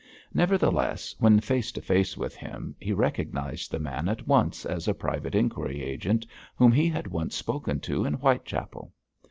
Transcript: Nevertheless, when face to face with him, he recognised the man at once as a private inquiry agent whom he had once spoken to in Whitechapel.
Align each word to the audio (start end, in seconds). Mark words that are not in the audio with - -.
Nevertheless, 0.33 1.13
when 1.19 1.39
face 1.39 1.71
to 1.73 1.79
face 1.79 2.17
with 2.17 2.35
him, 2.35 2.75
he 2.79 2.91
recognised 2.91 3.69
the 3.69 3.77
man 3.77 4.09
at 4.09 4.27
once 4.27 4.65
as 4.65 4.87
a 4.87 4.95
private 4.95 5.35
inquiry 5.35 5.83
agent 5.83 6.25
whom 6.55 6.71
he 6.71 6.87
had 6.89 7.05
once 7.05 7.35
spoken 7.35 7.79
to 7.81 8.05
in 8.05 8.15
Whitechapel. 8.15 8.91